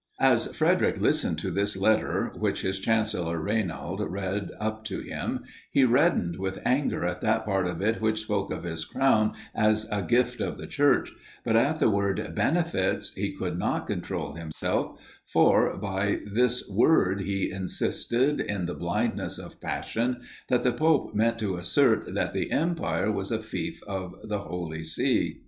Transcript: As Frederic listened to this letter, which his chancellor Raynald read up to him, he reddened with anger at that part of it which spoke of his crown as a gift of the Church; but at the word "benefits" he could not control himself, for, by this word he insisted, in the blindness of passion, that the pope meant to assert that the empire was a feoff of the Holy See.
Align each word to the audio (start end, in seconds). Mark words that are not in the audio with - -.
As 0.19 0.47
Frederic 0.55 0.99
listened 0.99 1.37
to 1.37 1.51
this 1.51 1.77
letter, 1.77 2.31
which 2.35 2.61
his 2.63 2.79
chancellor 2.79 3.37
Raynald 3.39 3.99
read 4.09 4.49
up 4.59 4.83
to 4.85 4.99
him, 4.99 5.43
he 5.69 5.83
reddened 5.85 6.37
with 6.39 6.57
anger 6.65 7.05
at 7.05 7.21
that 7.21 7.45
part 7.45 7.67
of 7.67 7.83
it 7.83 8.01
which 8.01 8.21
spoke 8.23 8.51
of 8.51 8.63
his 8.63 8.83
crown 8.83 9.35
as 9.53 9.85
a 9.91 10.01
gift 10.01 10.41
of 10.41 10.57
the 10.57 10.65
Church; 10.65 11.11
but 11.45 11.55
at 11.55 11.77
the 11.77 11.87
word 11.91 12.33
"benefits" 12.33 13.13
he 13.13 13.31
could 13.31 13.59
not 13.59 13.85
control 13.85 14.33
himself, 14.33 14.99
for, 15.27 15.77
by 15.77 16.21
this 16.25 16.67
word 16.67 17.21
he 17.21 17.51
insisted, 17.51 18.39
in 18.41 18.65
the 18.65 18.73
blindness 18.73 19.37
of 19.37 19.61
passion, 19.61 20.21
that 20.47 20.63
the 20.63 20.73
pope 20.73 21.13
meant 21.13 21.37
to 21.37 21.57
assert 21.57 22.11
that 22.15 22.33
the 22.33 22.51
empire 22.51 23.11
was 23.11 23.31
a 23.31 23.37
feoff 23.37 23.83
of 23.83 24.15
the 24.27 24.39
Holy 24.39 24.83
See. 24.83 25.37